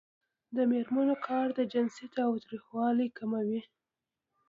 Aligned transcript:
د 0.55 0.57
میرمنو 0.71 1.15
کار 1.27 1.47
د 1.57 1.59
جنسي 1.73 2.05
تاوتریخوالي 2.17 3.07
کموي. 3.17 3.61